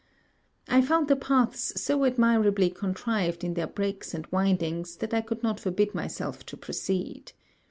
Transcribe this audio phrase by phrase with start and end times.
[0.67, 5.43] I found the paths so admirably contrived in their breaks and windings, that I could
[5.43, 7.33] not forbid myself to proceed.